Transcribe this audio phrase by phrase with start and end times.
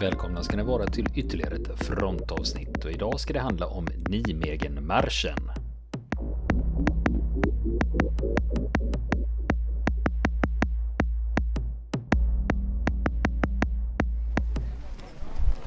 [0.00, 5.50] Välkomna ska ni vara till ytterligare ett frontavsnitt och idag ska det handla om Nimegenmarschen.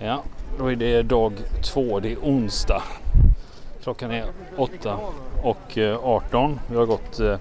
[0.01, 0.23] Ja,
[0.57, 2.83] då är det dag två, det är onsdag.
[3.83, 4.25] Klockan är
[4.57, 4.99] 8
[5.43, 6.59] och eh, 18.
[6.69, 7.37] Vi har gått eh,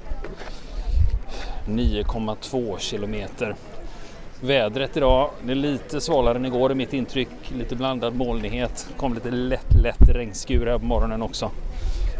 [1.66, 3.56] 9,2 kilometer
[4.42, 7.28] Vädret idag, det är lite svalare än igår i mitt intryck.
[7.58, 8.88] Lite blandad molnighet.
[8.96, 11.50] kom lite lätt, lätt regnskur här på morgonen också.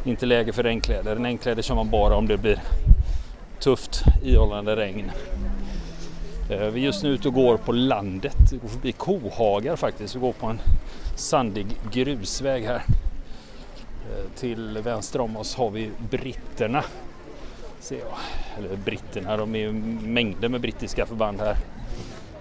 [0.05, 1.16] Inte läge för regnkläder.
[1.16, 2.62] Regnkläder kör man bara om det blir
[3.59, 5.10] tufft ihållande regn.
[6.51, 8.37] Eh, vi är just nu ute och går på landet.
[8.52, 10.16] Vi går förbi kohagar faktiskt.
[10.16, 10.60] Vi går på en
[11.16, 12.82] sandig grusväg här.
[14.10, 16.84] Eh, till vänster om oss har vi britterna.
[17.80, 18.18] Ser jag.
[18.59, 21.57] Eller britterna, de är ju mängder med brittiska förband här.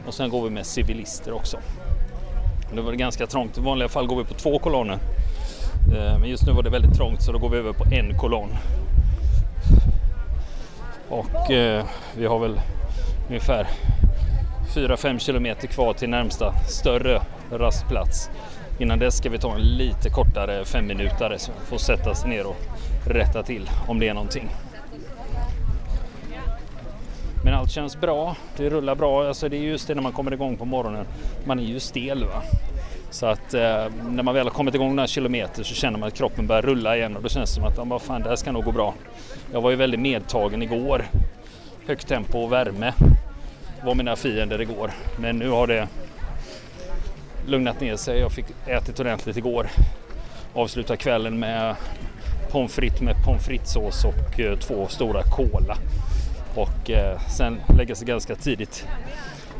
[0.09, 1.57] Och sen går vi med civilister också.
[2.73, 3.57] Nu var det ganska trångt.
[3.57, 4.99] I vanliga fall går vi på två kolonner.
[5.95, 8.17] Eh, men just nu var det väldigt trångt så då går vi över på en
[8.17, 8.49] kolonn.
[11.09, 11.85] Och eh,
[12.17, 12.61] vi har väl
[13.27, 13.67] ungefär
[14.75, 17.21] 4-5 kilometer kvar till närmsta större
[17.51, 18.29] rastplats.
[18.79, 22.45] Innan dess ska vi ta en lite kortare femminutare så vi får sätta oss ner
[22.45, 22.57] och
[23.05, 24.49] rätta till om det är någonting.
[27.43, 28.35] Men allt känns bra.
[28.57, 29.27] Det rullar bra.
[29.27, 31.05] Alltså det är just det när man kommer igång på morgonen.
[31.45, 32.25] Man är ju stel.
[32.25, 32.43] Va?
[33.11, 36.13] Så att eh, när man väl har kommit igång några kilometer så känner man att
[36.13, 38.51] kroppen börjar rulla igen och då känns det som att ja, fan, det här ska
[38.51, 38.93] nog gå bra.
[39.51, 41.05] Jag var ju väldigt medtagen igår.
[41.87, 42.93] Högt tempo och värme
[43.83, 44.91] var mina fiender igår.
[45.19, 45.87] Men nu har det
[47.47, 48.19] lugnat ner sig.
[48.19, 49.69] Jag fick ätit ordentligt igår.
[50.53, 51.75] Avsluta kvällen med
[52.51, 55.77] pommes frites med pommes fritessås och eh, två stora cola
[56.55, 58.87] och eh, sen lägga sig ganska tidigt.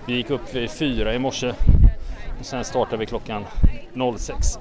[0.05, 1.53] Vi gick upp vid fyra i morse
[2.39, 3.45] och sen startade vi klockan
[4.17, 4.59] 06.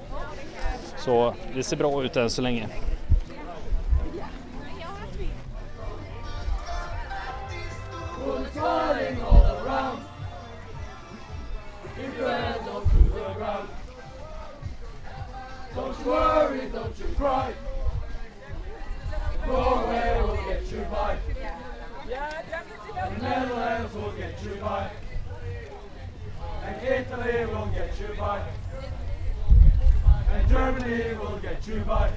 [0.97, 2.67] Så det ser bra ut än så länge.
[15.75, 17.53] Don't worry, don't you cry.
[19.47, 21.17] Norway will get you by.
[23.19, 24.89] The Netherlands will get you by.
[26.63, 28.41] And Italy will get you by.
[30.31, 32.13] And Germany will get you by.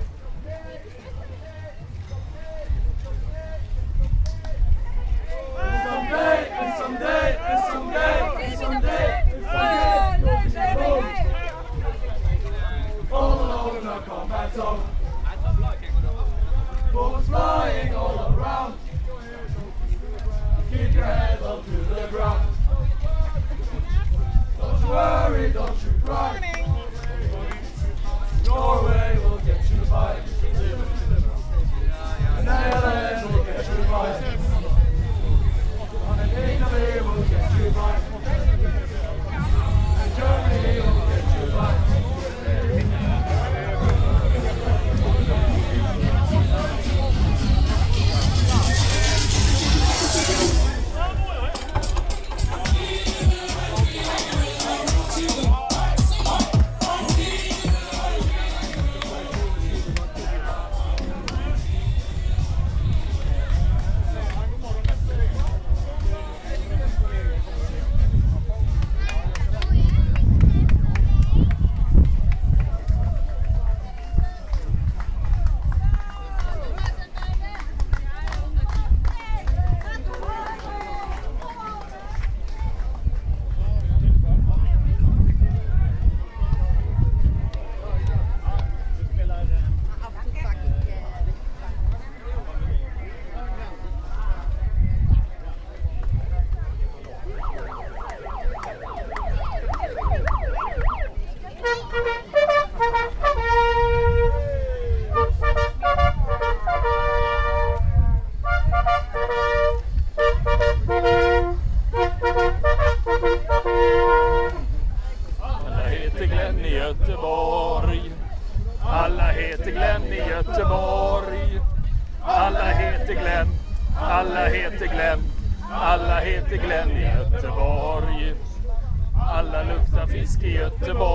[5.59, 10.42] And someday, and someday, and someday, and someday, and someday, you'll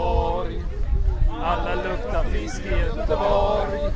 [0.08, 0.64] Göteborg.
[1.44, 3.92] Alla luktar fisk i Göteborg.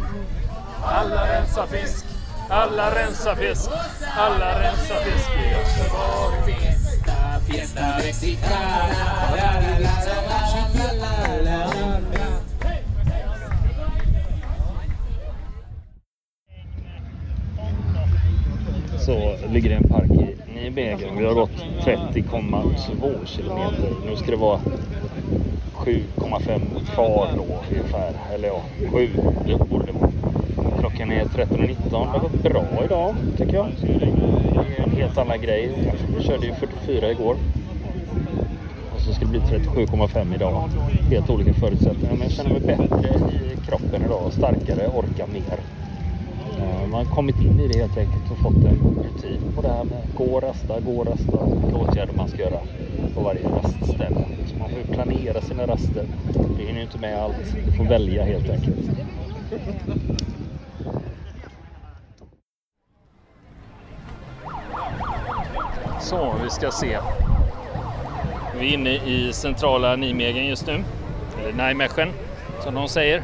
[0.84, 2.06] Alla rensar fisk.
[2.50, 3.70] Alla rensar fisk.
[4.18, 6.54] Alla rensar fisk i Göteborg.
[6.54, 9.22] Fiesta, fiesta mexicana.
[19.06, 21.18] Så ligger det en park i Nijmegen.
[21.18, 21.52] Vi har gått
[21.84, 23.94] 30,2 kilometer.
[24.06, 24.60] Nu ska det vara
[25.86, 26.62] 7,5
[26.94, 28.14] kvar då ungefär.
[28.34, 28.62] Eller ja,
[28.92, 29.10] 7
[29.70, 30.12] borde det vara.
[30.80, 31.76] Klockan är 13.19.
[31.90, 33.68] Det har gått bra idag tycker jag.
[33.82, 35.94] Det är en helt annan grej.
[36.18, 37.36] Vi körde ju 44 igår.
[38.96, 40.70] Och så ska det bli 37,5 idag.
[41.10, 42.14] Helt olika förutsättningar.
[42.14, 44.34] Men jag känner mig bättre i kroppen idag.
[44.34, 45.60] Starkare, orkar mer.
[46.92, 49.84] Man har kommit in i det helt enkelt och fått en rutin på det här
[49.84, 51.46] med gå och rasta, gå och rasta.
[51.64, 52.60] Vilka åtgärder man ska göra
[53.16, 54.26] på varje rastställe.
[54.48, 56.06] Så man får planera sina raster.
[56.58, 57.56] Det hinner ju inte med allt.
[57.66, 58.78] Du får välja helt enkelt.
[66.02, 66.98] Så, vi ska se.
[68.60, 70.84] Vi är inne i centrala Nijmegen just nu.
[71.40, 72.10] Eller Nijmegen
[72.64, 73.24] som de säger.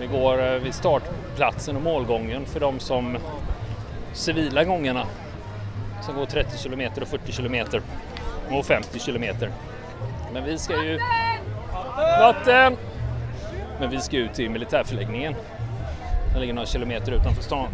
[0.00, 1.02] Vi går eh, vid start
[1.36, 3.18] platsen och målgången för de som
[4.12, 5.06] civila gångarna
[6.02, 7.82] som går 30 kilometer och 40 kilometer
[8.50, 9.50] och 50 kilometer.
[10.32, 10.98] Men vi ska ju...
[11.96, 12.76] Vatten!
[13.80, 15.34] Men vi ska ut till militärförläggningen.
[16.32, 17.68] Den ligger några kilometer utanför stan.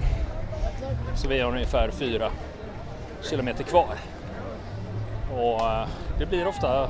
[1.17, 2.31] Så vi har ungefär fyra
[3.23, 3.95] kilometer kvar.
[5.33, 5.87] Och eh,
[6.19, 6.89] det blir ofta,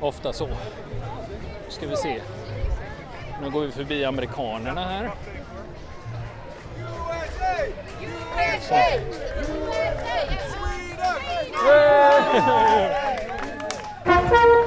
[0.00, 0.46] ofta så.
[0.46, 0.54] Nu
[1.68, 2.20] ska vi se.
[3.42, 5.10] Nu går vi förbi amerikanerna här.
[7.58, 7.72] USA!
[8.00, 9.02] USA!
[9.42, 10.28] USA!
[10.30, 10.48] USA!
[14.12, 14.57] Sweden!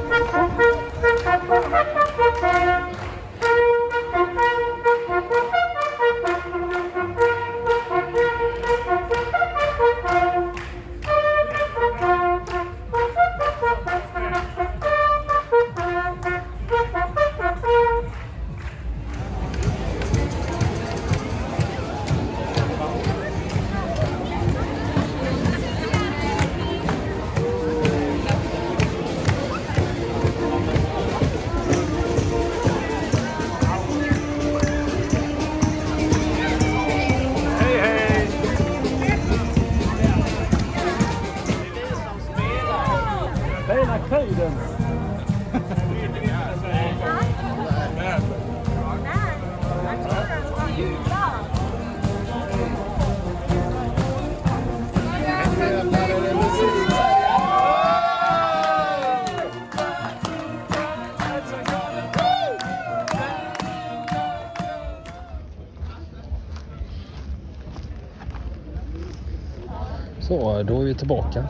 [70.31, 71.45] Så, då är vi tillbaka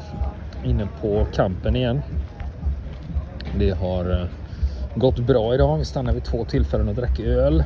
[0.63, 2.01] inne på kampen igen.
[3.59, 4.27] Det har eh,
[4.95, 5.77] gått bra idag.
[5.77, 7.63] Vi stannade vid två tillfällen och drack öl.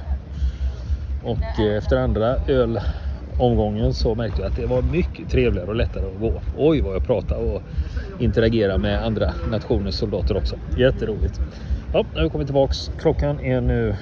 [1.23, 6.06] Och eh, efter andra ölomgången så märkte jag att det var mycket trevligare och lättare
[6.06, 6.41] att gå.
[6.57, 7.62] Oj vad jag pratar och
[8.19, 10.56] interagerar med andra nationers soldater också.
[10.77, 11.41] Jätteroligt.
[11.94, 12.91] Ja, nu har vi kommit tillbaks.
[13.00, 13.95] Klockan är nu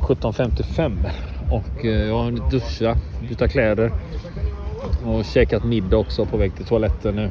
[0.00, 0.96] 17.55
[1.50, 2.96] och eh, jag har hunnit duscha,
[3.28, 3.92] byta kläder
[5.06, 7.24] och käkat middag också på väg till toaletten nu.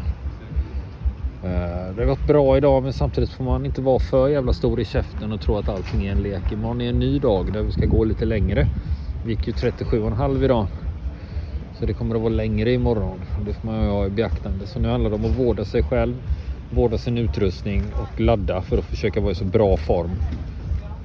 [1.43, 4.79] Eh, det har gått bra idag men samtidigt får man inte vara för jävla stor
[4.79, 6.51] i käften och tro att allting är en lek.
[6.51, 8.67] Imorgon är en ny dag där vi ska gå lite längre.
[9.25, 10.67] Vi gick ju 37,5 idag.
[11.79, 13.21] Så det kommer att vara längre imorgon.
[13.45, 14.67] Det får man ha i beaktande.
[14.67, 16.15] Så nu handlar det om att vårda sig själv,
[16.71, 20.11] vårda sin utrustning och ladda för att försöka vara i så bra form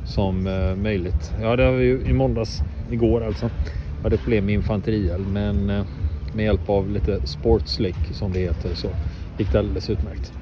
[0.05, 1.33] som eh, möjligt.
[1.41, 3.51] Ja, det har vi ju i måndags, igår alltså.
[3.97, 5.85] Jag hade problem med infanterield men eh,
[6.35, 8.89] med hjälp av lite sportslick som det heter så
[9.39, 10.33] gick det alldeles utmärkt.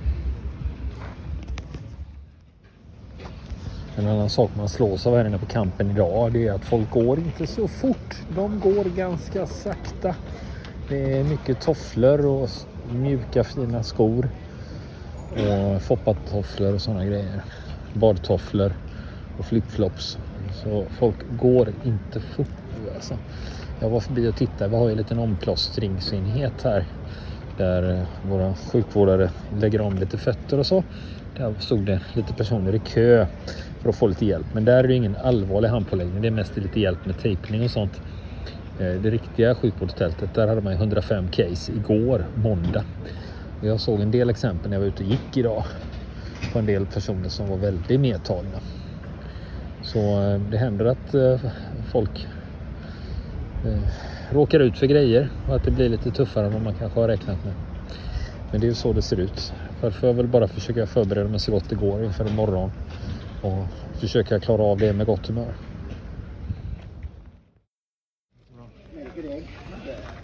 [3.97, 6.91] En annan sak man slås av här inne på kampen idag det är att folk
[6.91, 8.17] går inte så fort.
[8.35, 10.15] De går ganska sakta.
[10.89, 12.49] Det är mycket tofflor och
[12.93, 14.29] mjuka fina skor.
[15.33, 17.43] Och foppatofflor och sådana grejer.
[17.95, 18.73] Badtofflor
[19.41, 20.19] och flipflops.
[20.65, 22.47] Så folk går inte fort
[22.95, 23.17] alltså.
[23.81, 24.71] Jag var förbi och tittade.
[24.71, 26.85] Vi har ju en liten omplåstringsenhet här
[27.57, 29.31] där eh, våra sjukvårdare
[29.61, 30.85] lägger om lite fötter och så.
[31.37, 33.27] Där stod det lite personer i kö
[33.83, 34.47] för att få lite hjälp.
[34.53, 36.23] Men där är det ingen allvarlig handpåläggning.
[36.23, 38.01] Det är mest lite hjälp med tejpning och sånt.
[38.79, 42.85] Eh, det riktiga sjukvårdstältet, där hade man 105 case igår, måndag.
[43.63, 45.65] Jag såg en del exempel när jag var ute och gick idag
[46.53, 48.59] på en del personer som var väldigt medtagna.
[49.93, 51.41] Så eh, det händer att eh,
[51.93, 52.27] folk
[53.65, 53.79] eh,
[54.31, 57.09] råkar ut för grejer och att det blir lite tuffare än vad man kanske har
[57.09, 57.55] räknat med.
[58.53, 59.53] Men det är så det ser ut.
[59.81, 62.73] Därför får jag väl bara försöka förbereda mig så gott det går inför imorgon
[63.43, 63.65] och
[64.01, 65.55] försöka klara av det med gott humör.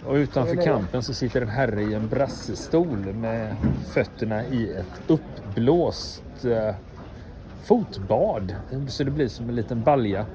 [0.05, 3.55] Och utanför kampen så sitter en herre i en brassestol med
[3.93, 6.75] fötterna i ett uppblåst eh,
[7.67, 8.55] fotbad.
[8.87, 10.25] Så det blir som en liten balja.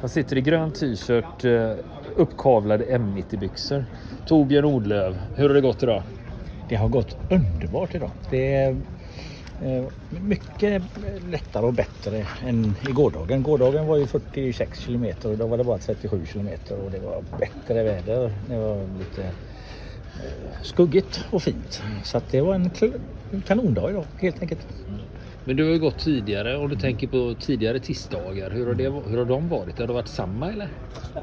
[0.00, 1.72] Han sitter i grön t-shirt, eh,
[2.16, 3.84] uppkavlade M90-byxor.
[4.26, 6.02] Torbjörn Odlöv, hur har det gått idag?
[6.68, 8.10] Det har gått underbart idag.
[8.30, 8.76] Det är
[9.62, 9.84] eh,
[10.20, 10.82] mycket
[11.30, 13.42] lättare och bättre än i gårdagen.
[13.42, 17.22] Gårdagen var ju 46 kilometer och då var det bara 37 kilometer och det var
[17.38, 18.32] bättre väder.
[18.48, 21.82] Det var lite eh, skuggigt och fint.
[22.04, 22.70] Så att det var en
[23.46, 24.66] kanondag idag helt enkelt.
[25.48, 28.50] Men du har ju gått tidigare och du tänker på tidigare tisdagar.
[28.50, 29.78] Hur har, det, hur har de varit?
[29.78, 30.68] Har det varit samma eller?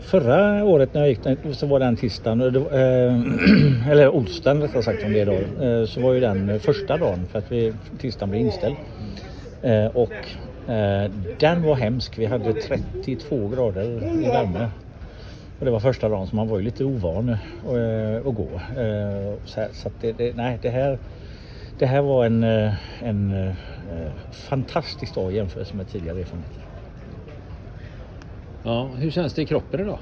[0.02, 5.14] Förra året när jag gick så var den tisdagen, eh, eller onsdagen rättare sagt om
[5.14, 8.42] det är då, eh, så var ju den första dagen för att vi, tisdagen blev
[8.42, 8.76] inställd.
[9.62, 10.14] Eh, och
[11.40, 12.18] den var hemsk.
[12.18, 13.84] Vi hade 32 grader
[14.24, 14.70] i värme.
[15.60, 17.30] Och det var första dagen så man var ju lite ovan
[18.26, 18.48] att gå.
[19.46, 20.98] Så, att det, det, nej, det här
[21.80, 22.44] det här var en,
[23.02, 23.54] en
[23.94, 26.62] Eh, fantastiskt dag i jämförelse med tidigare erfarenheter.
[28.64, 30.00] Ja, hur känns det i kroppen idag?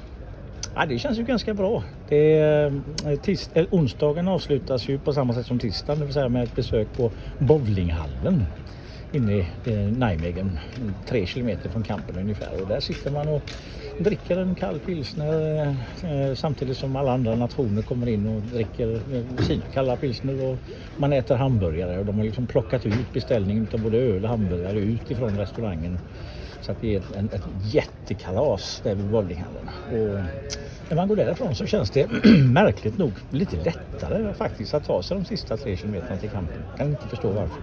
[0.74, 1.82] Ja, det känns ju ganska bra.
[2.08, 6.28] Det är, eh, tis, onsdagen avslutas ju på samma sätt som tisdagen, det vill säga
[6.28, 8.44] med ett besök på bowlinghallen
[9.12, 10.58] inne i eh, Nijmegen,
[11.06, 12.62] tre kilometer från campen ungefär.
[12.62, 13.42] Och där sitter man och
[14.02, 18.94] dricker en kall pilsner eh, eh, samtidigt som alla andra nationer kommer in och dricker
[18.94, 20.58] eh, sina kalla pilsner och
[20.96, 24.78] man äter hamburgare och de har liksom plockat ut beställningen av både öl och hamburgare
[24.78, 25.98] utifrån restaurangen.
[26.60, 29.68] Så att det är ett, en, ett jättekalas där vid bowlinghallen.
[29.90, 30.20] Och
[30.88, 32.08] när man går därifrån så känns det
[32.52, 36.56] märkligt nog lite lättare faktiskt att ta sig de sista tre kilometerna till campen.
[36.70, 37.62] Jag kan inte förstå varför.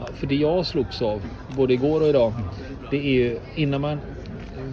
[0.00, 1.22] Ja, för det jag slogs av
[1.56, 2.32] både igår och idag
[2.90, 3.98] det är ju innan man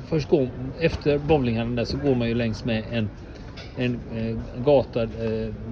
[0.08, 3.10] först går, efter bowlinghallen där så går man ju längs med en,
[3.78, 5.10] en, eh, gata eh,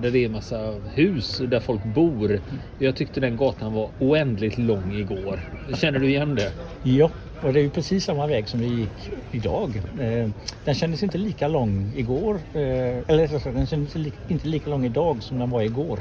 [0.02, 2.40] där det är massa hus där folk bor.
[2.80, 5.40] Jag tyckte den gatan var oändligt lång igår.
[5.74, 6.52] Känner du igen det?
[6.84, 7.10] Ja,
[7.42, 9.82] och det är ju precis samma väg som vi gick idag.
[10.00, 10.30] Eh,
[10.66, 12.62] den kändes inte lika lång igår, eh,
[13.08, 13.96] eller den kändes
[14.28, 16.00] inte lika lång idag som den var igår.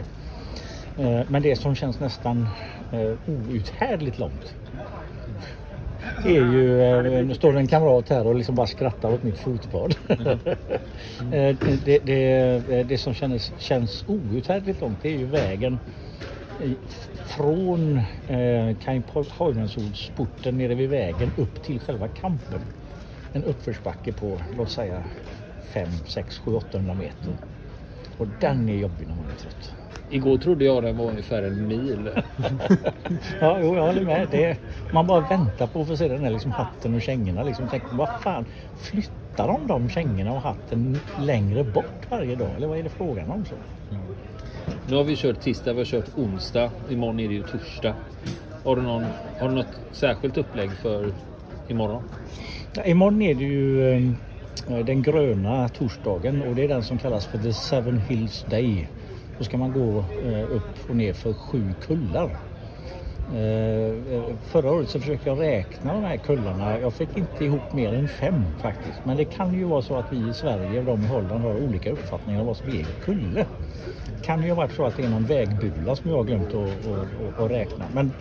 [0.98, 2.48] Eh, men det som känns nästan
[2.92, 3.12] eh,
[3.50, 4.54] outhärdligt långt
[6.24, 9.38] är ju, eh, nu står det en kamrat här och liksom bara skrattar åt mitt
[9.38, 9.94] fotbad.
[10.08, 10.38] Mm.
[11.84, 15.78] det, det, det, som känns, känns outhärdligt långt det är ju vägen
[17.26, 17.96] från
[18.28, 22.60] eh, Kajmholmensolsporten nere vid vägen upp till själva kampen.
[23.32, 25.02] En uppförsbacke på låt säga
[25.72, 27.36] 5, 6, 7, 800 meter.
[28.18, 29.72] Och den är jobbig när man är trött.
[30.10, 32.10] Igår trodde jag den var ungefär en mil.
[33.40, 34.28] ja, jo, jag håller med.
[34.30, 34.56] Det,
[34.92, 37.42] man bara väntar på att få se den där liksom hatten och kängorna.
[37.42, 37.66] Liksom.
[37.70, 38.44] Tänk, vad fan,
[38.76, 42.48] flyttar de de kängorna och hatten längre bort varje dag?
[42.56, 43.44] Eller vad är det frågan om?
[43.44, 43.54] Så?
[43.90, 44.02] Mm.
[44.88, 46.70] Nu har vi kört tisdag, vi har kört onsdag.
[46.90, 47.94] Imorgon är det ju torsdag.
[48.64, 49.04] Har du, någon,
[49.40, 51.12] har du något särskilt upplägg för
[51.68, 52.02] imorgon?
[52.72, 53.92] Ja, imorgon är det ju
[54.68, 58.88] eh, den gröna torsdagen och det är den som kallas för The Seven Hills Day.
[59.38, 62.30] Då ska man gå eh, upp och ner för sju kullar.
[63.34, 66.80] Eh, eh, förra året så försökte jag räkna de här kullarna.
[66.80, 68.98] Jag fick inte ihop mer än fem faktiskt.
[69.04, 71.62] Men det kan ju vara så att vi i Sverige och de i Holland har
[71.62, 73.46] olika uppfattningar om vad som är kulle.
[74.18, 76.48] Det kan ju ha varit så att det är någon vägbula som jag har glömt
[76.48, 77.84] att, att, att räkna.
[77.94, 78.12] Men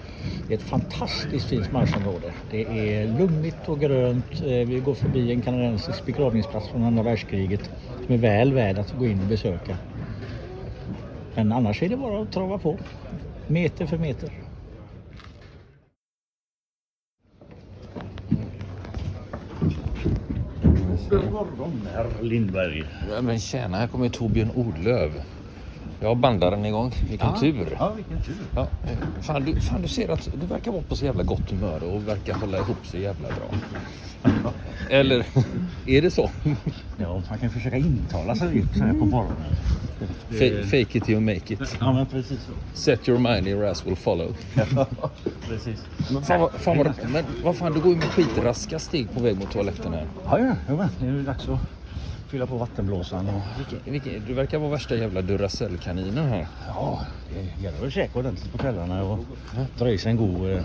[0.47, 2.33] det är ett fantastiskt fint marschområde.
[2.51, 4.41] Det är lummigt och grönt.
[4.45, 7.69] Eh, vi går förbi en kanadensisk begravningsplats från andra världskriget
[8.05, 9.77] som är väl värd att gå in och besöka.
[11.37, 12.77] Men annars är det bara att trava på.
[13.47, 14.31] Meter för meter.
[21.09, 22.83] God morgon herr Lindberg.
[23.11, 25.11] Ja, men tjena, här kommer Torbjörn Odlöv.
[25.99, 26.91] Jag har bandaren igång.
[27.09, 27.77] Vilken ja, tur.
[27.79, 28.35] Ja, vilken tur.
[28.55, 28.67] Ja.
[29.21, 32.07] Fan, du, fan, du ser att du verkar vara på så jävla gott humör och
[32.07, 33.59] verkar hålla ihop sig jävla bra.
[34.89, 35.25] Eller
[35.85, 36.29] är det så?
[36.99, 39.55] Ja, man kan försöka intala sig så här på morgonen.
[40.63, 41.77] Fake it till you make it.
[41.79, 42.51] Ja, men precis så.
[42.73, 44.35] Set your mind, your ass will follow.
[44.75, 44.87] Ja,
[45.47, 45.85] precis.
[46.11, 49.37] Men, fan, fan vad, men vad fan, du går ju med skitraska steg på väg
[49.37, 50.07] mot toaletten här.
[50.25, 51.59] Ja, ja, ja det är dags att
[52.27, 53.27] fylla på vattenblåsan.
[53.27, 53.41] Och...
[53.57, 56.47] Vilken, vilken, du verkar vara värsta jävla Duracell-kaninen här.
[56.67, 59.19] Ja, det gäller att käka ordentligt på kvällarna och
[59.77, 60.63] dra i sig en god eh,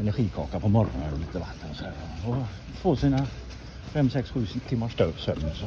[0.00, 1.94] energikaka på morgonen och lite vatten och så här.
[2.26, 2.36] Och
[2.80, 3.26] få sina
[3.92, 5.40] 5, 6, 7 timmars sömn.
[5.54, 5.66] Så,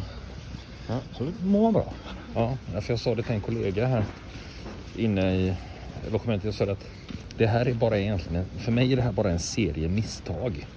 [0.87, 1.93] ja, så mår man bra.
[2.35, 4.03] Ja, för jag sa det till en kollega här
[4.95, 5.55] inne i
[6.11, 6.45] logementet.
[6.45, 6.85] Jag sa att
[7.37, 10.67] det här är bara egentligen, för mig är det här bara en serie misstag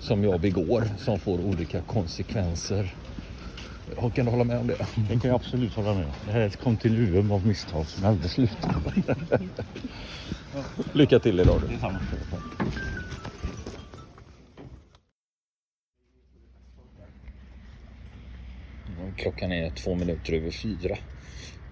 [0.00, 2.94] som jag begår som får olika konsekvenser
[4.14, 4.86] Kan du hålla med om det?
[5.08, 6.12] Det kan jag absolut hålla med om.
[6.26, 8.74] Det här är ett kontinuum av misstag som aldrig slutar.
[10.92, 11.74] Lycka till idag du.
[11.74, 11.98] Detsamma.
[19.18, 20.96] Klockan är två minuter över fyra.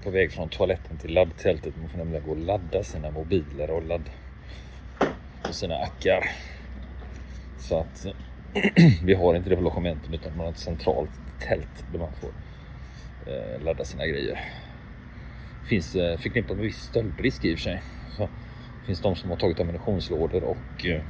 [0.02, 1.74] På väg från toaletten till laddtältet.
[1.80, 4.10] Man får nämligen gå och ladda sina mobiler och ladda
[5.48, 6.30] och sina ackar.
[7.58, 8.06] Så att
[9.04, 11.10] vi har inte det på logementen utan man har ett centralt
[11.40, 12.30] tält där man får
[13.32, 14.40] eh, ladda sina grejer.
[15.68, 17.82] Finns eh, förknippat med viss stöldrisk i och för sig.
[18.16, 18.28] Så
[18.86, 21.02] finns de som har tagit ammunitionslådor och eh,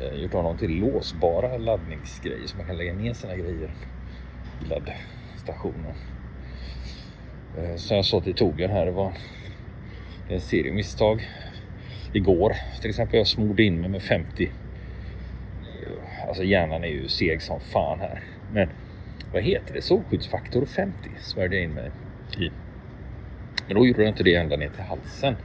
[0.00, 3.70] eh, gjort av dem till låsbara laddningsgrejer så man kan lägga ner sina grejer
[4.62, 4.92] uppkopplad
[5.36, 5.86] station.
[7.58, 9.12] Eh, så jag sa till Torbjörn här, det var
[10.28, 11.28] en serie misstag.
[12.12, 14.50] Igår till exempel, jag smorde in mig med 50 eh,
[16.28, 18.22] Alltså hjärnan är ju seg som fan här.
[18.52, 18.68] Men
[19.32, 19.82] vad heter det?
[19.82, 21.90] Solskyddsfaktor 50 svärde jag in mig
[22.38, 22.50] i.
[23.66, 25.36] Men då gjorde jag inte det ända ner till halsen.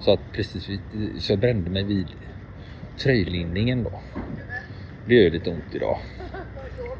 [0.00, 0.80] Så att precis vid,
[1.18, 2.06] så jag brände mig vid
[2.98, 4.00] tröjlinningen då.
[5.08, 5.98] Det gör lite ont idag.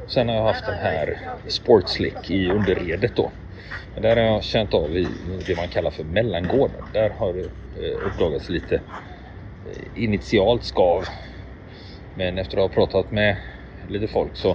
[0.07, 3.31] Sen har jag haft den här Sportslick i underredet då.
[3.95, 5.09] Men där har jag känt av i
[5.47, 6.83] det man kallar för mellangården.
[6.93, 7.41] Där har det
[7.87, 11.05] eh, uppdagats lite eh, initialt skav
[12.15, 13.37] men efter att ha pratat med
[13.89, 14.53] lite folk så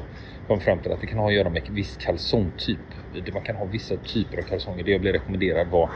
[0.47, 2.79] kom jag fram till att det kan ha att göra med viss kalsongtyp.
[3.33, 4.83] Man kan ha vissa typer av kalsonger.
[4.83, 5.89] Det jag blev rekommenderad var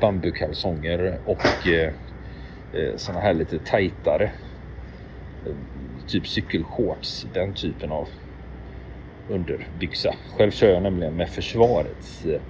[0.00, 1.92] bambukalsonger och eh,
[2.72, 4.30] eh sådana här lite tajtare.
[6.06, 8.08] Typ cykelshorts, den typen av
[9.28, 10.14] underbyxa.
[10.36, 12.40] Själv kör jag nämligen med försvarets eh,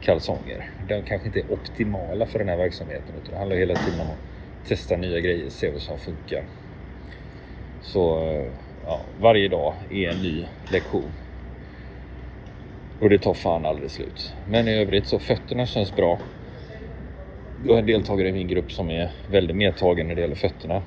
[0.00, 0.70] kalsonger.
[0.88, 4.06] De kanske inte är optimala för den här verksamheten utan det handlar hela tiden om
[4.06, 6.44] att testa nya grejer, se vad som funkar.
[7.82, 8.46] Så eh,
[8.86, 11.10] ja, varje dag är en ny lektion.
[13.00, 14.34] Och det tar fan aldrig slut.
[14.48, 16.18] Men i övrigt så fötterna känns bra.
[17.66, 20.82] Jag har en deltagare i min grupp som är väldigt medtagen när det gäller fötterna.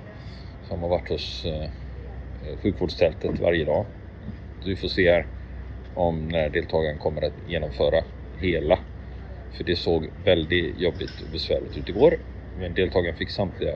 [0.68, 1.70] Som har varit hos eh,
[2.62, 3.86] sjukvårdstältet varje dag.
[4.62, 5.26] Så vi får se här
[5.96, 8.04] om när deltagaren kommer att genomföra
[8.40, 8.80] hela.
[9.52, 12.18] För det såg väldigt jobbigt och besvärligt ut igår.
[12.60, 13.74] Men deltagaren fick samtliga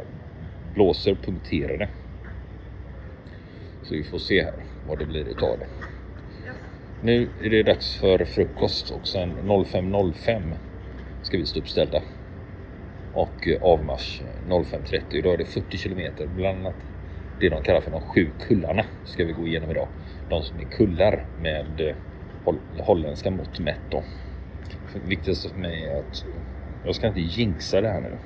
[0.73, 1.89] blåsor punkterade.
[3.83, 4.53] Så vi får se här
[4.87, 5.67] vad det blir utav det.
[7.01, 10.41] Nu är det dags för frukost och sen 05.05
[11.21, 12.01] ska vi stå uppställda.
[13.13, 15.01] Och eh, avmarsch 05.30.
[15.11, 16.75] Idag är det 40 kilometer, bland annat
[17.39, 19.87] det de kallar för de sju kullarna ska vi gå igenom idag.
[20.29, 24.03] De som är kullar med eh, holländska mått mätt då.
[25.07, 26.25] Viktigaste för mig är att
[26.85, 28.17] jag ska inte jinxa det här nu.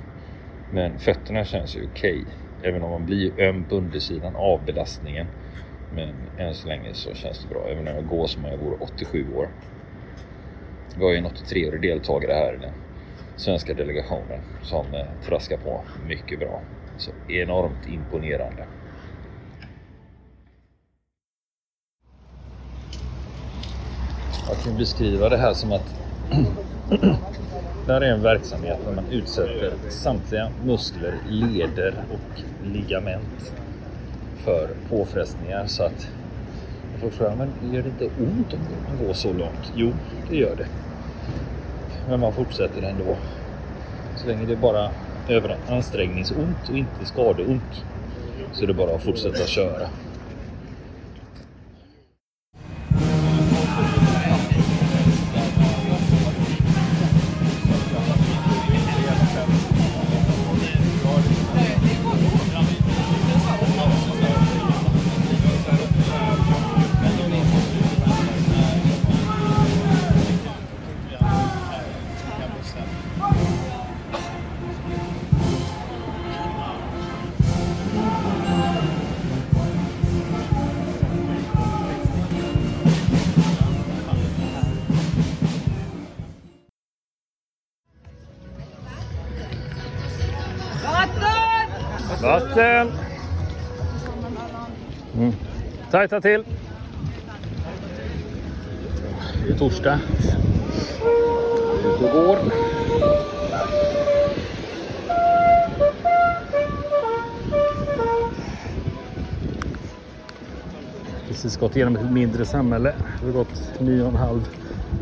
[0.71, 2.21] Men fötterna känns ju okej.
[2.21, 2.69] Okay.
[2.69, 5.27] Även om man blir öm på undersidan av belastningen.
[5.95, 7.67] Men än så länge så känns det bra.
[7.69, 9.47] Även när jag går som om jag vore 87 år.
[10.97, 12.73] Vi har ju en 83-årig deltagare här i den
[13.35, 16.61] svenska delegationen som eh, traskar på mycket bra.
[16.97, 18.65] Så enormt imponerande.
[24.49, 25.95] Jag kan beskriva det här som att
[27.85, 32.41] det här är en verksamhet där man utsätter samtliga muskler, leder och
[32.73, 33.53] ligament
[34.37, 36.07] för påfrestningar så att
[37.01, 39.73] folk frågar, men gör det inte ont om man går så långt?
[39.75, 39.91] Jo,
[40.29, 40.67] det gör det.
[42.09, 43.17] Men man fortsätter ändå.
[44.15, 44.91] Så länge det är bara
[45.69, 47.83] ansträngningsont och inte skadeont
[48.51, 49.87] så är det bara att fortsätta köra.
[95.99, 96.43] Tajta till.
[99.47, 99.99] Det är torsdag.
[101.85, 102.37] Ut och går.
[111.27, 112.93] Precis gått igenom ett mindre samhälle.
[113.21, 114.41] Vi har gått 9,5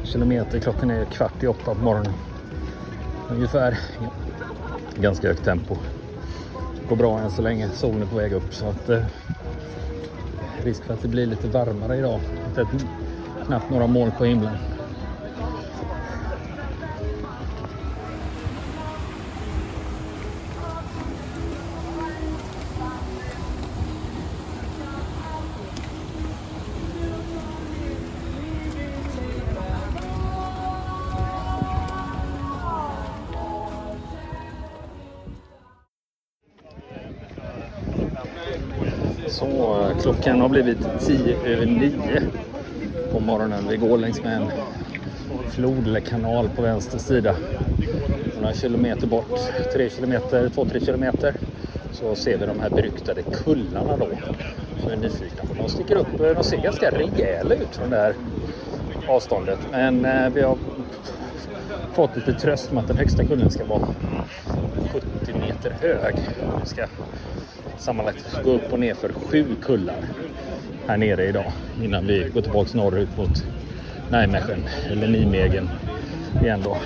[0.03, 0.59] kilometer.
[0.59, 2.13] Klockan är kvart i åtta på morgonen.
[3.29, 3.77] Ungefär.
[4.99, 5.77] Ganska högt tempo
[6.89, 7.69] går bra än så länge.
[7.69, 9.03] Solen är på väg upp så att eh,
[10.67, 12.19] risk för att det blir lite varmare idag.
[12.47, 12.67] Inte
[13.45, 14.57] knappt några moln på himlen.
[40.27, 42.21] Klockan har blivit tio över nio
[43.11, 43.67] på morgonen.
[43.69, 44.51] Vi går längs med en
[45.49, 47.35] flod eller kanal på vänster sida.
[48.41, 49.39] Några kilometer bort,
[49.73, 51.33] 3 kilometer, två, tre kilometer
[51.91, 54.09] så ser vi de här beryktade kullarna då.
[54.81, 55.63] Som är nyfikna på.
[55.63, 58.13] De sticker upp, de ser ganska rejäla ut från det här
[59.07, 59.59] avståndet.
[59.71, 60.57] Men eh, vi har
[61.93, 63.87] fått lite tröst med att den högsta kullen ska vara
[64.93, 66.15] 70 meter hög.
[66.63, 66.85] Vi ska
[67.77, 70.05] sammanlagt gå upp och ner för sju kullar
[70.87, 71.51] här nere idag
[71.83, 73.43] innan vi går tillbaks norrut mot
[74.11, 75.69] Nijmegen eller Nijmegen
[76.41, 76.77] igen då.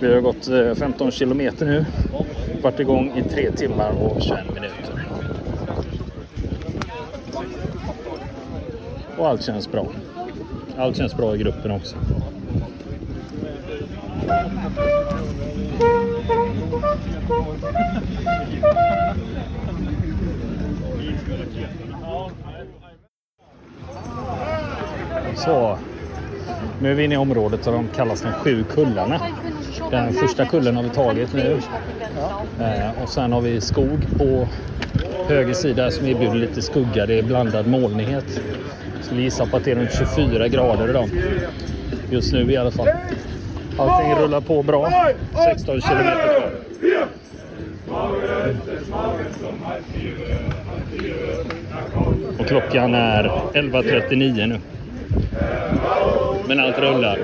[0.00, 1.84] Vi har gått eh, 15 kilometer nu.
[2.62, 5.08] Varit igång i tre timmar och 21 minuter.
[9.18, 9.86] Och allt känns bra.
[10.76, 11.96] Allt känns bra i gruppen också.
[25.46, 25.78] Så,
[26.80, 29.20] nu är vi inne i området där de kallas de sju kullarna.
[29.90, 31.60] Den första kullen har vi tagit nu.
[32.60, 34.48] Eh, och sen har vi skog på
[35.28, 37.06] höger sida som erbjuder lite skugga.
[37.06, 38.40] Det är blandad molnighet.
[39.02, 41.08] Så vi gissar på att det är runt 24 grader idag.
[42.10, 42.88] Just nu i alla fall.
[43.78, 44.90] Allting rullar på bra.
[45.54, 46.50] 16 kilometer kvar.
[52.38, 54.60] Och klockan är 11.39 nu.
[56.48, 57.18] men allt rullar.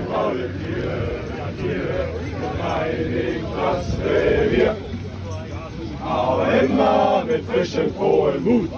[6.05, 8.71] Av Emma med frischen får Mut.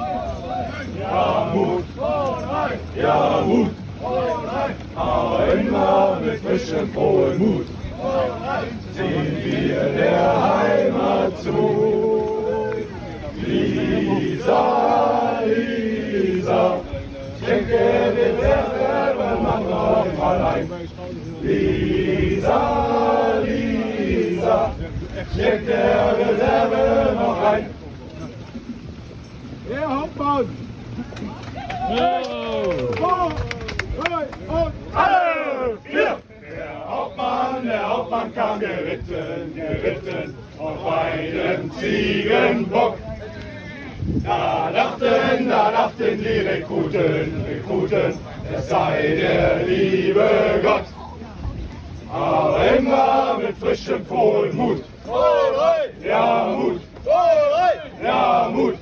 [1.01, 1.85] Ja, Mut.
[2.97, 3.69] Ja, Mut.
[4.95, 7.67] Av immer mit frischem, frohem Mut.
[8.95, 12.55] Ziehen wir der Heimat zu.
[13.47, 14.63] Lisa,
[15.47, 16.84] Lisa
[17.55, 20.71] schenke den Erben noch mal ein.
[21.43, 22.61] Lisa,
[23.45, 24.75] Lisa,
[25.35, 27.71] schenk der Reserve noch ein.
[29.71, 30.47] Der Hauptmann!
[34.95, 35.79] Alle!
[35.93, 42.97] Der Hauptmann, der Hauptmann kam geritten, geritten auf einem Ziegenbock.
[44.23, 48.19] Da dachten, da dachten die Rekruten, Rekruten,
[48.55, 50.29] es sei der liebe
[50.63, 50.85] Gott.
[52.13, 54.85] Aber immer mit frischem, frohem Mut.
[56.05, 56.81] Ja, Mut.
[58.03, 58.75] Ja, Mut.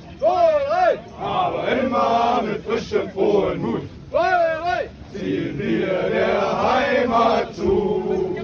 [1.21, 3.81] Aber immer mit frischem, frohem Mut.
[5.13, 8.35] Ziehen wir der Heimat zu.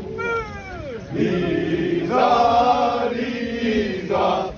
[1.14, 4.54] Lisa, Lisa,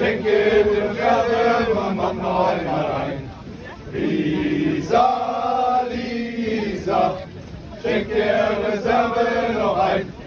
[0.00, 0.64] schenke
[0.96, 3.30] Scherben Mann noch einmal ein.
[3.92, 7.18] Lisa, Lisa,
[7.82, 10.19] schenk der Reserve noch ein.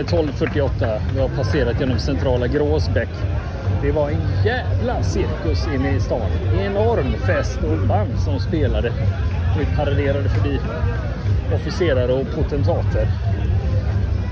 [0.00, 1.00] Är 12.48.
[1.14, 3.08] Vi har passerat genom centrala Gråsbäck.
[3.82, 6.30] Det var en jävla cirkus inne i stan.
[6.60, 8.92] Enorm fest och band som spelade.
[9.58, 10.60] Vi paraderade förbi
[11.54, 13.08] officerare och potentater.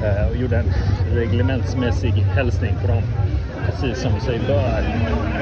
[0.04, 0.72] Eh, och gjorde en
[1.14, 3.02] reglementsmässig hälsning på dem.
[3.66, 4.82] Precis som sig bör.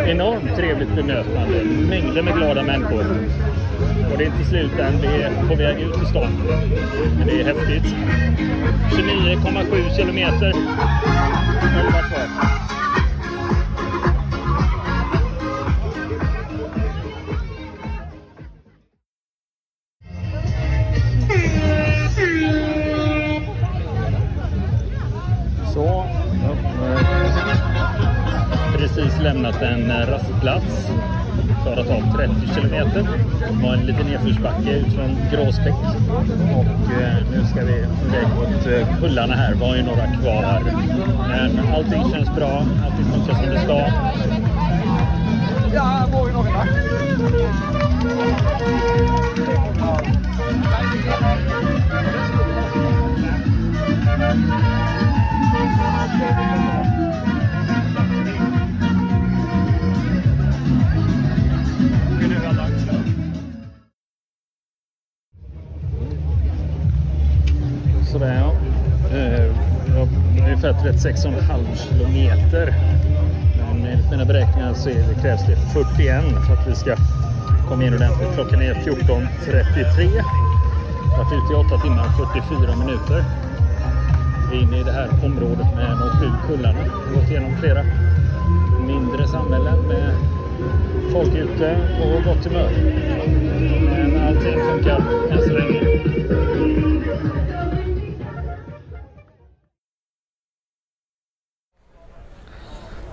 [0.07, 1.65] Enormt trevligt bemötande.
[1.65, 3.05] Mängder med glada människor.
[4.13, 5.01] Och det är inte slut än.
[5.01, 6.33] Vi är på väg ut ur stan.
[7.19, 7.95] Men det är häftigt.
[8.91, 10.53] 29,7 kilometer.
[11.81, 12.67] Elva kvar.
[25.75, 26.07] Så.
[28.77, 30.91] Precis lämnat en rastplats.
[31.63, 33.26] klarat av 30 kilometer.
[33.51, 35.75] Det var en liten nedförsbacke ut från Gråsbäck.
[36.57, 39.55] Och eh, nu ska vi iväg mot eh, kullarna här.
[39.55, 40.63] Vi har ju några kvar.
[41.29, 42.67] Men allting känns bra.
[42.85, 43.79] Allting funkar som det ska.
[45.75, 46.67] Ja, går i några.
[70.97, 72.75] 36,5 kilometer.
[73.59, 76.97] Men enligt mina beräkningar så är det, krävs det 41 för att vi ska
[77.69, 78.35] komma in ordentligt.
[78.35, 80.11] Klockan är 14.33.
[80.15, 80.23] Jag
[81.13, 83.25] har varit ute i 8 timmar 44 minuter.
[84.51, 86.79] Vi är inne i det här området med de sju kullarna.
[86.83, 87.85] Vi har gått igenom flera
[88.87, 90.15] mindre samhällen med
[91.13, 92.71] folk ute och gott humör.
[93.83, 95.81] Men allting funkar än så länge.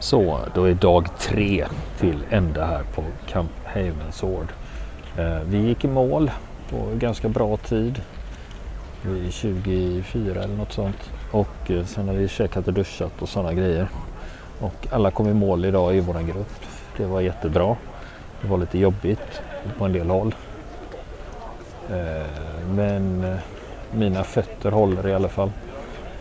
[0.04, 1.66] Så, då är dag tre
[2.00, 4.48] till ända här på Camp Havensword.
[5.18, 6.32] Eh, vi gick i mål
[6.70, 8.02] på ganska bra tid.
[9.02, 11.12] Vid 24 eller något sånt.
[11.32, 13.88] Och eh, sen har vi käkat och duschat och sådana grejer.
[14.60, 16.62] Och alla kom i mål idag i vår grupp.
[16.98, 17.76] Det var jättebra.
[18.42, 19.42] Det var lite jobbigt
[19.78, 20.36] på en del håll.
[21.89, 22.28] Eh,
[22.76, 23.39] men eh,
[23.92, 25.52] mina fötter håller i alla fall.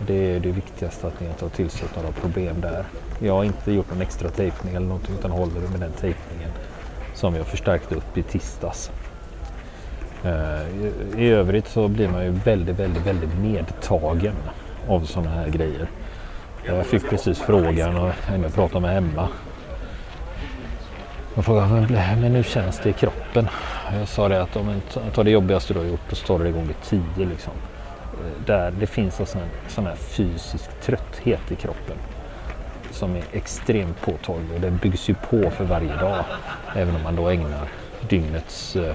[0.07, 2.85] Det är det viktigaste att ni inte har tillstött några problem där.
[3.19, 6.51] Jag har inte gjort någon extra tejpning eller någonting utan håller med den tejpningen
[7.15, 8.91] som jag förstärkte upp i tisdags.
[10.25, 14.35] Eh, I- övrigt så blir man ju väldigt, väldigt, väldigt medtagen
[14.89, 15.87] av sådana här grejer.
[16.67, 18.13] Jag fick precis frågan och
[18.43, 19.29] jag pratade med Emma.
[21.35, 23.49] Jag frågade men, nu men känns det i kroppen?
[23.99, 24.81] Jag sa det att om man
[25.15, 27.27] tar det jobbigaste du har gjort och så tar du det tio.
[27.27, 27.53] Liksom.
[28.47, 31.97] Där det finns en sån här, sån här fysisk trötthet i kroppen
[32.91, 36.25] som är extremt påtaglig och den byggs ju på för varje dag.
[36.77, 37.69] Även om man då ägnar
[38.09, 38.95] dygnets eh,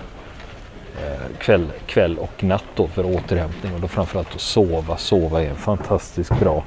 [1.03, 4.97] eh, kväll, kväll och natt då för återhämtning och då framförallt att sova.
[4.97, 6.63] Sova är en fantastiskt bra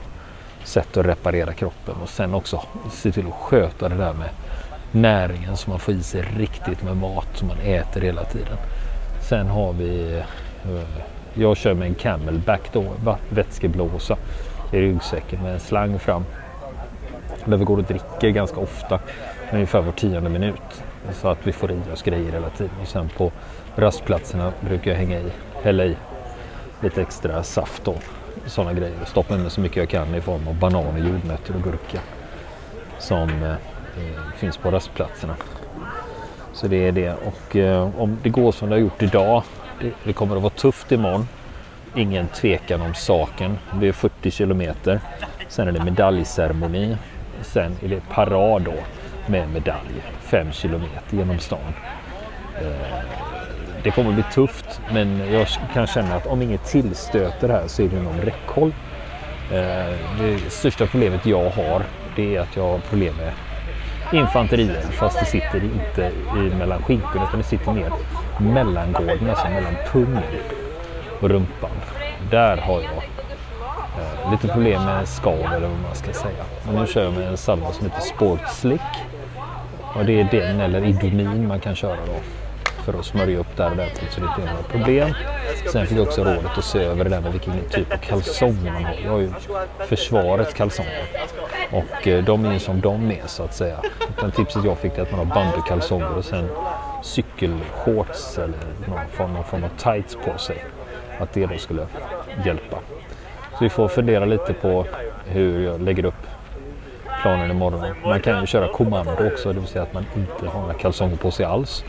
[0.64, 4.28] sätt att reparera kroppen och sen också se till att sköta det där med
[4.92, 8.56] näringen så man får i sig riktigt med mat som man äter hela tiden.
[9.28, 10.24] Sen har vi, eh,
[11.40, 12.84] jag kör med en camelback då,
[13.28, 14.16] vätskeblåsa
[14.72, 16.24] i ryggsäcken med en slang fram.
[17.44, 19.00] Där vi går och dricker ganska ofta,
[19.52, 20.82] ungefär var tionde minut.
[21.12, 22.74] Så att vi får i oss grejer hela tiden.
[22.82, 23.32] Och sen på
[23.76, 25.96] rastplatserna brukar jag hänga i, hälla i
[26.80, 28.02] lite extra saft och
[28.46, 28.96] sådana grejer.
[29.02, 32.00] Och stoppa in så mycket jag kan i form av bananer, jordnötter och gurka.
[32.98, 33.54] Som eh,
[34.36, 35.36] finns på rastplatserna.
[36.52, 37.14] Så det är det.
[37.14, 39.42] Och eh, om det går som det har gjort idag.
[40.04, 41.28] Det, kommer att vara tufft imorgon.
[41.96, 43.58] Ingen tvekan om saken.
[43.80, 45.00] Det är 40 kilometer.
[45.48, 46.96] Sen är det medaljceremoni.
[47.42, 48.74] Sen är det parad då
[49.26, 50.02] med medalj.
[50.20, 51.74] 5 kilometer genom stan.
[52.62, 52.98] Eh,
[53.82, 57.82] det kommer att bli tufft men jag kan känna att om inget tillstöter här så
[57.82, 58.74] är det inom räckhåll.
[59.52, 61.82] Eh, det största problemet jag har
[62.16, 63.32] det är att jag har problem med
[64.12, 67.92] infanterier fast det sitter inte i mellan skinkorna utan det sitter ner
[68.40, 70.22] mellangården, alltså mellan pungen
[71.20, 71.70] och rumpan.
[72.30, 73.02] Där har jag
[73.98, 76.44] eh, lite problem med skav eller vad man ska säga.
[76.66, 78.80] Men nu kör jag med en salva som heter Sport Slick.
[79.94, 82.14] Och det är den eller Idonin man kan köra då
[82.84, 85.14] för att smörja upp där ordentligt så det inte är några problem.
[85.72, 88.72] Sen fick jag också rådet att se över det där med vilken typ av kalsonger
[88.72, 88.94] man har.
[89.04, 89.32] Jag har ju
[89.78, 91.02] försvarets kalsonger
[91.72, 93.76] och eh, de är ju som de är så att säga.
[94.16, 96.48] Utan tipset jag fick är att man har bandykalsonger och sen
[97.02, 98.58] cykelshorts eller
[98.88, 100.64] någon form, någon form av tights på sig.
[101.18, 101.86] Att det då skulle
[102.44, 102.78] hjälpa.
[103.58, 104.86] Så vi får fundera lite på
[105.26, 106.26] hur jag lägger upp
[107.22, 107.94] planen imorgon.
[108.04, 111.16] Man kan ju köra kommando också, det vill säga att man inte har några kalsonger
[111.16, 111.84] på sig alls.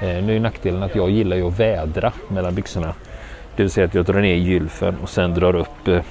[0.00, 2.94] Eh, nu är nackdelen att jag gillar ju att vädra mellan byxorna.
[3.56, 6.02] Det vill säga att jag drar ner gylfen och sen drar upp eh,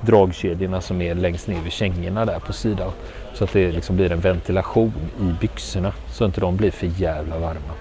[0.00, 2.90] dragkedjorna som är längst ner vid kängorna där på sidan.
[3.34, 6.86] Så att det liksom blir en ventilation i byxorna så att inte de blir för
[6.86, 7.74] jävla varma.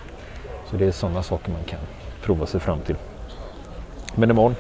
[0.70, 1.80] Så det är sådana saker man kan
[2.22, 2.96] prova sig fram till.
[4.16, 4.56] Men imorgon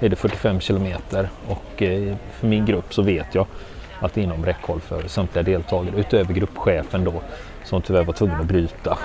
[0.00, 3.46] är det 45 kilometer och eh, för min grupp så vet jag
[4.00, 7.22] att det är inom räckhåll för samtliga deltagare utöver gruppchefen då
[7.64, 8.98] som tyvärr var tvungen att bryta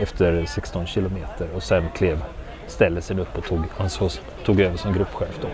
[0.00, 2.24] efter 16 kilometer och sen klev
[2.66, 5.48] ställelsen upp och tog, ansvars, tog över som gruppchef då.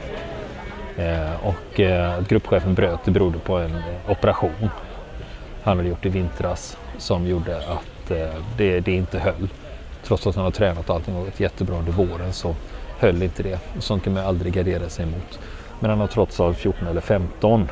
[0.97, 4.71] Eh, och eh, att gruppchefen bröt det berodde på en eh, operation
[5.63, 8.13] han hade gjort i vintras som gjorde att
[8.57, 9.49] det, det inte höll.
[10.03, 12.55] Trots att han har tränat och allting varit jättebra under våren så
[12.99, 13.59] höll inte det.
[13.79, 15.41] Sånt kan man aldrig gardera sig emot.
[15.81, 17.69] Men han har trots allt 14 eller 15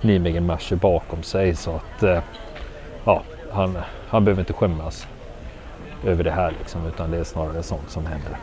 [0.00, 2.24] Nijmegen matcher bakom sig så att
[3.04, 3.78] ja, han,
[4.08, 5.06] han behöver inte skämmas
[6.04, 8.38] över det här liksom, utan det är snarare sånt som händer.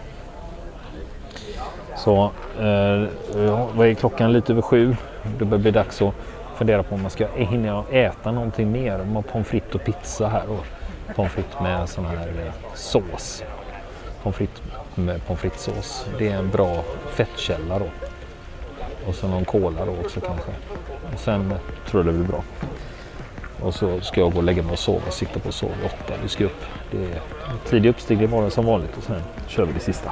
[2.03, 3.07] Så eh,
[3.73, 4.33] vad är klockan?
[4.33, 4.95] Lite över sju.
[5.39, 6.13] Det börjar bli dags att
[6.55, 8.97] fundera på om man ska hinna äta någonting mer.
[8.97, 10.65] Man har pommes frites och pizza här och
[11.15, 13.43] pommes frites med sån här eh, sås.
[14.23, 14.61] Pommes frites
[14.95, 16.05] med pommes fritessås.
[16.17, 17.87] Det är en bra fettkälla då.
[19.07, 20.51] Och så någon cola då också kanske.
[21.13, 21.53] Och sen
[21.89, 22.43] tror jag det blir bra.
[23.61, 25.11] Och så ska jag gå och lägga mig och sova.
[25.11, 26.13] Sikta på att sova åtta.
[26.23, 26.65] Vi ska upp.
[26.91, 27.21] Det är
[27.69, 30.11] tidig uppstigning imorgon som vanligt och sen kör vi det sista.